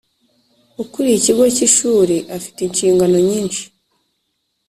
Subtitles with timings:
[0.81, 3.63] Ukuriye ikigo cy’ishuri afite inshingano nyinshi